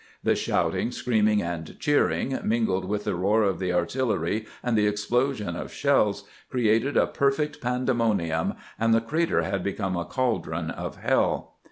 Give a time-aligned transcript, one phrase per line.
[0.23, 5.55] The shouting, screaming, and cheering, mingled with the roar of the artillery and the explosion
[5.55, 11.53] of shells, created a perfect pandemonium, and the crater had become a caldron of hell.